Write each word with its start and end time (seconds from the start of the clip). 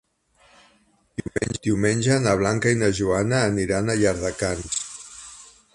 Diumenge 1.67 2.17
na 2.23 2.33
Blanca 2.41 2.73
i 2.77 2.81
na 2.81 2.91
Joana 3.01 3.45
aniran 3.51 3.91
a 3.91 3.99
Llardecans. 4.03 4.81